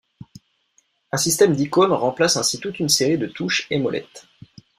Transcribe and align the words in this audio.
Un 1.11 1.17
système 1.17 1.53
d'icônes 1.55 1.93
remplace 1.93 2.35
ainsi 2.35 2.59
toute 2.59 2.79
une 2.79 2.89
série 2.89 3.19
de 3.19 3.27
touches 3.27 3.67
et 3.69 3.77
molettes. 3.77 4.25